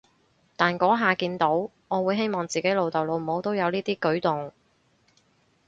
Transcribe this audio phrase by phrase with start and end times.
[0.57, 4.51] 但嗰下見到，我會希望自己老豆老母都有呢啲舉動